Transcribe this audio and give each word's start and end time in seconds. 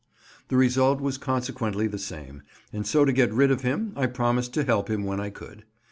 The 0.47 0.57
result 0.57 0.99
was 0.99 1.19
consequently 1.19 1.85
the 1.85 1.99
same; 1.99 2.41
and 2.73 2.87
so 2.87 3.05
to 3.05 3.13
get 3.13 3.31
rid 3.31 3.51
of 3.51 3.61
him 3.61 3.93
I 3.95 4.07
promised 4.07 4.51
to 4.55 4.63
help 4.63 4.89
him 4.89 5.03
when 5.03 5.19
I 5.19 5.29
could. 5.29 5.63